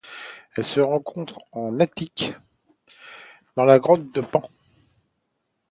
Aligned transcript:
Elle 0.57 0.65
se 0.65 0.79
rencontre 0.79 1.37
en 1.51 1.79
Attique 1.79 2.33
dans 3.55 3.65
la 3.65 3.77
grotte 3.77 4.11
de 4.15 4.21
Pan. 4.21 4.41